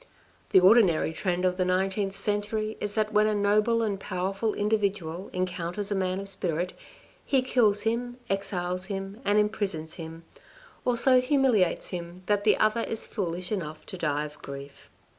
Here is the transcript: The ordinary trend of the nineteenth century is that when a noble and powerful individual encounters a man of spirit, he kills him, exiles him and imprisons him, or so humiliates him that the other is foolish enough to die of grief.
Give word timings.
The 0.49 0.59
ordinary 0.59 1.13
trend 1.13 1.45
of 1.45 1.57
the 1.57 1.63
nineteenth 1.63 2.15
century 2.17 2.75
is 2.79 2.95
that 2.95 3.13
when 3.13 3.27
a 3.27 3.35
noble 3.35 3.83
and 3.83 3.99
powerful 3.99 4.55
individual 4.55 5.29
encounters 5.31 5.91
a 5.91 5.95
man 5.95 6.19
of 6.19 6.27
spirit, 6.27 6.73
he 7.23 7.43
kills 7.43 7.83
him, 7.83 8.17
exiles 8.27 8.87
him 8.87 9.21
and 9.23 9.37
imprisons 9.37 9.97
him, 9.97 10.23
or 10.85 10.97
so 10.97 11.21
humiliates 11.21 11.89
him 11.89 12.23
that 12.25 12.45
the 12.45 12.57
other 12.57 12.81
is 12.81 13.05
foolish 13.05 13.51
enough 13.51 13.85
to 13.85 13.95
die 13.99 14.25
of 14.25 14.39
grief. 14.41 14.89